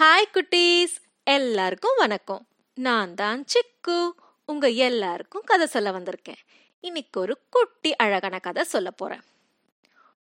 [0.00, 0.96] Hi குட்டீஸ்.
[1.24, 2.48] எல்லாருக்கும் வணக்கம்.
[2.74, 4.10] நான் தான் சிக்கு.
[4.46, 6.38] உங்க எல்லாருக்கும் கதை சொல்ல வந்திருக்கேன்.
[6.80, 9.20] இன்னைக்கு ஒரு குட்டி அழகான கதை சொல்ல போறேன்.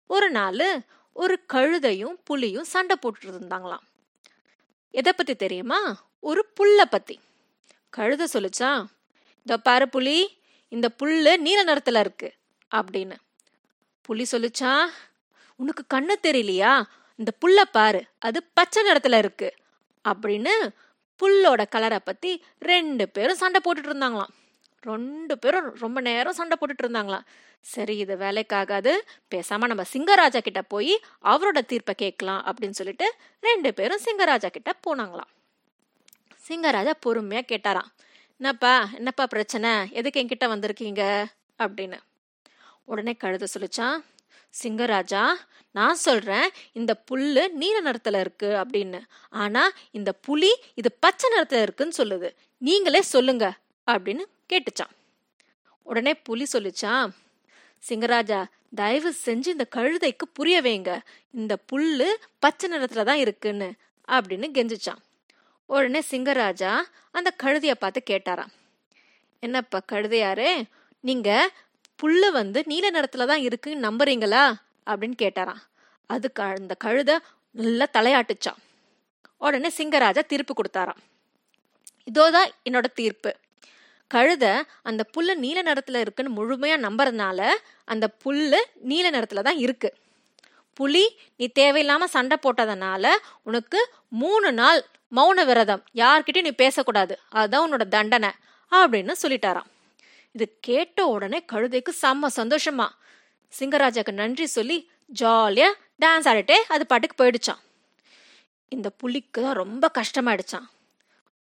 [0.07, 3.83] ஒரு நாள் ஒரு கழுதையும் புலியும் சண்டை போட்டுட்டு இருந்தாங்களாம்.
[4.91, 6.05] எதை பத்தி தெரியுமா?
[6.21, 7.21] ஒரு புல்லை பத்தி.
[7.91, 8.87] கழுதை சொல்லுச்சா
[9.39, 12.35] இந்த பாரு புலி இந்த புல்லு நீல நிறத்துல இருக்கு
[12.75, 13.17] அப்படின்னு.
[14.03, 14.87] புலி சொல்லுச்சா
[15.57, 16.83] உனக்கு கண்ணு தெரியலையா?
[17.23, 19.55] இந்த புல்ல பாரு அது பச்சை நிறத்துல இருக்கு
[20.09, 20.69] அப்படின்னு
[21.23, 24.33] புல்லோட கலரை பத்தி ரெண்டு பேரும் சண்டை போட்டுட்டு இருந்தாங்களாம்.
[24.81, 27.21] ரெண்டு பேரும் ரொம்ப நேரம் சண்டை போட்டுட்டு இருந்தாங்களாம்.
[27.61, 28.93] சரி இது வேலைக்காகாது.
[29.35, 35.31] பேசாம நம்ம சிங்கராஜா கிட்ட போய் அவரோட தீர்ப்பை கேட்கலாம் அப்படின்னு சொல்லிட்டு ரெண்டு பேரும் சிங்கராஜா கிட்ட போனாங்களாம்.
[36.49, 37.91] சிங்கராஜா பொறுமையா கேட்டாராம்.
[38.39, 39.71] என்னப்பா என்னப்பா பிரச்சனை?
[39.91, 41.25] எதுக்கு என்கிட்ட வந்திருக்கீங்க?
[41.59, 41.99] அப்படின்னு.
[42.85, 43.99] உடனே கழுத சொல்லிச்சான்.
[44.63, 45.35] சிங்கராஜா
[45.71, 49.01] நான் சொல்றேன் இந்த புல் நீல நிறத்துல இருக்கு அப்படின்னு.
[49.31, 52.29] ஆனா இந்த புலி இது பச்சை நிறத்துல இருக்குன்னு சொல்லுது.
[52.59, 53.53] நீங்களே சொல்லுங்க
[53.87, 54.93] அப்படின்னு கேட்டுச்சான்
[55.83, 57.09] உடனே புலி சொல்லிச்சான்
[57.89, 61.01] சிங்கராஜா தயவு செஞ்சு இந்த கழுதைக்கு புரிய வைங்க.
[61.31, 63.73] இந்த புல்லு பச்சை நிறத்துல தான் இருக்குன்னு
[64.09, 65.03] அப்படின்னு கெஞ்சிச்சான்
[65.67, 66.73] உடனே சிங்கராஜா
[67.11, 68.53] அந்த கழுதையை பார்த்து கேட்டாராம்.
[69.41, 70.63] என்னப்பா கழுதையாரே
[71.01, 71.51] நீங்கள்
[72.05, 74.55] புல்லு வந்து நீல நிறத்துல தான் இருக்குன்னு நம்புறீங்களா?
[74.87, 75.63] அப்படின்னு கேட்டாராம்.
[76.07, 77.19] அதுக்கு அந்த கழுதை
[77.51, 78.61] நல்லா தலையாட்டுச்சான்
[79.39, 81.01] உடனே சிங்கராஜா தீர்ப்பு கொடுத்தாராம்.
[82.13, 83.37] இதோதான் என்னோட தீர்ப்பு.
[84.15, 87.51] கழுத அந்த புல்லு நீல நிறத்துல இருக்குன்னு முழுமையா நம்புறதுனால
[87.85, 89.95] அந்த புல்லு நீல நிறத்துல தான் இருக்கு.
[90.75, 93.09] புலி நீ தேவையில்லாம சண்டை போட்டதுனால
[93.43, 94.85] உனக்கு மூணு நாள்
[95.17, 95.85] மௌன விரதம்.
[95.95, 97.19] யார்கிட்டயும் நீ பேசக்கூடாது.
[97.29, 98.31] அதுதான் உன்னோட தண்டனை.
[98.71, 99.71] அப்படின்னு சொல்லிட்டாராம்.
[100.35, 102.87] இது கேட்ட உடனே கழுதைக்கு செம்ம சந்தோஷமா.
[103.53, 105.69] சிங்கராஜாக்கு நன்றி சொல்லி ஜாலியா
[106.05, 107.61] டான்ஸ் ஆடிட்டே அது பாட்டுக்கு போயிடுச்சான்
[108.69, 110.69] இந்த புலிக்கு தான் ரொம்ப கஷ்டமாயிடுச்சான்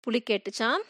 [0.00, 0.82] புலி கேட்டுச்சான்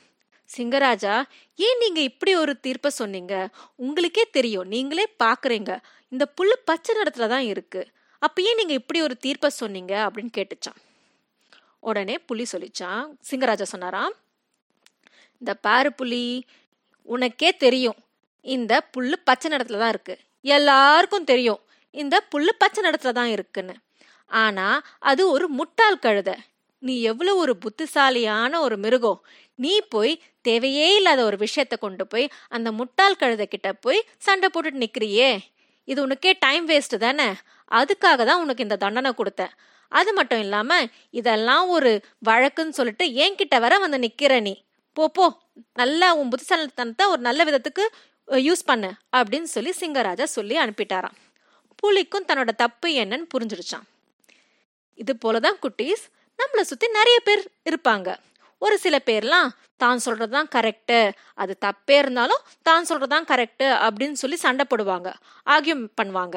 [0.56, 1.24] சிங்கராஜா
[1.56, 3.48] ஏன் நீங்க இப்படி ஒரு தீர்ப்பை சொன்னீங்க?
[3.76, 5.78] உங்களுக்கே தெரியும் நீங்களே பாக்குறீங்க.
[6.08, 7.82] இந்த புல் பச்சை நிறத்துல தான் இருக்கு.
[8.18, 9.94] அப்ப ஏன் நீங்க இப்படி ஒரு தீர்ப்பை சொன்னீங்க?
[10.06, 10.80] அப்படின்னு கேட்டுச்சான்
[11.80, 14.12] உடனே புலி சொல்லிச்சான் சிங்கராஜா சொன்னாராம்
[15.42, 16.44] இந்த பாரு புலி
[17.02, 17.96] உனக்கே தெரியும்.
[18.40, 20.18] இந்த புல்லு பச்சை நிறத்துல தான் இருக்கு.
[20.40, 21.60] எல்லாருக்கும் தெரியும்.
[21.90, 23.74] இந்த புல்லு பச்சை நிறத்துல தான் இருக்குன்னு.
[24.26, 26.34] ஆனா அது ஒரு முட்டாள் கழுத.
[26.78, 29.20] நீ எவ்வளவு ஒரு புத்திசாலியான ஒரு மிருகம்.
[29.54, 34.82] நீ போய் தேவையே இல்லாத ஒரு விஷயத்த கொண்டு போய் அந்த முட்டாள் கழுத கிட்ட போய் சண்டை போட்டுட்டு
[34.84, 35.38] நிக்கிறியே.
[35.84, 37.28] இது உனக்கே டைம் வேஸ்ட் தானே?
[37.70, 39.52] அதுக்காக தான் உனக்கு இந்த தண்டனை கொடுத்தேன்.
[39.88, 40.72] அது மட்டும் இல்லாம
[41.10, 44.54] இதெல்லாம் ஒரு வழக்குன்னு சொல்லிட்டு என்கிட்ட வர வந்து நிக்கிற நீ.
[44.96, 45.26] போ போ.
[45.74, 47.84] நல்லா உன் புத்திசாலித்தனத்தை ஒரு நல்ல விதத்துக்கு
[48.48, 51.16] யூஸ் பண்ணு அப்படின்னு சொல்லி சிங்கராஜா சொல்லி அனுப்பிட்டாராம்.
[51.82, 53.86] புலிக்கும் தன்னோட தப்பு என்னன்னு புரிஞ்சிடுச்சான்
[54.98, 56.04] இது போலதான் குட்டீஸ்
[56.38, 58.08] நம்மளை சுத்தி நிறைய பேர் இருப்பாங்க.
[58.58, 60.98] ஒரு சில பேர்லாம் தான் சொல்றதுதான் கரெக்டு
[61.34, 65.08] அது தப்பே இருந்தாலும் தான் சொல்றதுதான் கரெக்டு அப்படின்னு சொல்லி சண்டை போடுவாங்க.
[65.46, 66.36] ஆகியம் பண்ணுவாங்க.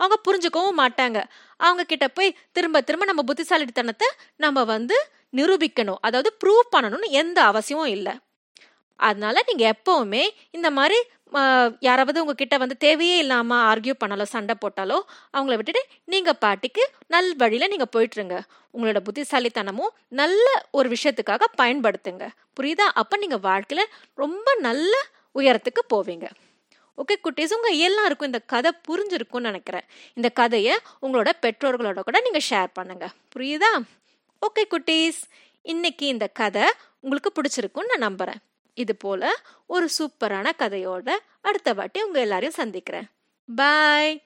[0.00, 1.18] அவங்க புரிஞ்சுக்கவும் மாட்டாங்க.
[1.56, 4.96] அவங்க கிட்ட போய் திரும்ப திரும்ப நம்ம புத்திசாலித்தனத்தை நம்ம வந்து
[5.32, 6.00] நிரூபிக்கணும்.
[6.08, 8.14] அதாவது ப்ரூவ் பண்ணணும்னு எந்த அவசியமும் இல்லை.
[9.00, 10.24] அதனால நீங்க எப்பவுமே
[10.56, 10.98] இந்த மாதிரி
[11.86, 14.98] யாராவது உங்ககிட்ட வந்து தேவையே இல்லாம ஆர்கியூ பண்ணாலோ சண்டை போட்டாலோ
[15.34, 15.82] அவங்கள விட்டுட்டு
[16.12, 16.82] நீங்க பாட்டிக்கு
[17.14, 18.36] நல் வழியில நீங்க போயிட்டுருங்க.
[18.74, 20.46] உங்களோட புத்திசாலித்தனமும் நல்ல
[20.78, 22.26] ஒரு விஷயத்துக்காக பயன்படுத்துங்க.
[22.58, 22.86] புரியுதா?
[23.02, 23.84] அப்ப நீங்க வாழ்க்கையில
[24.22, 24.94] ரொம்ப நல்ல
[25.34, 26.28] உயரத்துக்கு போவீங்க.
[26.98, 29.86] ஓகே குட்டீஸ் உங்க எல்லாருக்கும் இந்த கதை புரிஞ்சிருக்கும்னு நினைக்கிறேன்.
[30.18, 33.08] இந்த கதையை உங்களோட பெற்றோர்களோட கூட நீங்க ஷேர் பண்ணுங்க.
[33.34, 33.72] புரியுதா?
[34.40, 35.20] ஓகே குட்டீஸ்
[35.62, 36.62] இன்னைக்கு இந்த கதை
[37.00, 38.40] உங்களுக்கு பிடிச்சிருக்கும்னு நான் நம்புறேன்.
[38.74, 39.32] இது போல
[39.66, 41.08] ஒரு சூப்பரான கதையோட
[41.40, 43.06] அடுத்த வாட்டி உங்க எல்லாரையும் சந்திக்கிறேன்.
[43.56, 44.22] பாய்